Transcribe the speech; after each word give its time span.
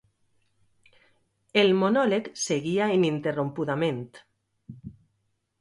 El 1.63 1.69
monòleg 1.83 2.31
seguia 2.45 2.89
ininterrompudament. 2.97 4.03